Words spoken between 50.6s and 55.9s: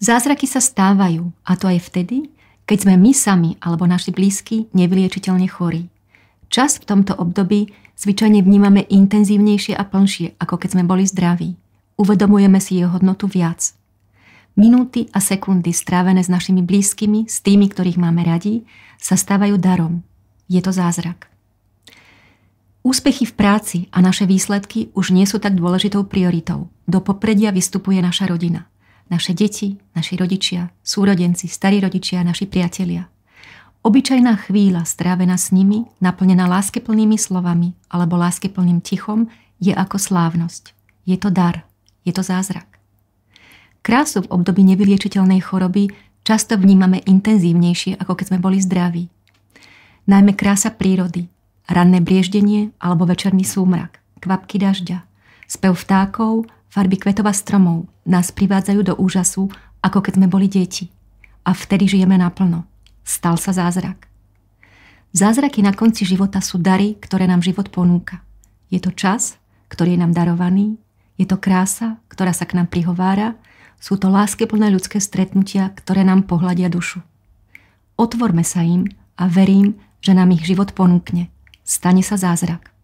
prírody, ranné brieždenie alebo večerný súmrak, kvapky dažďa, spev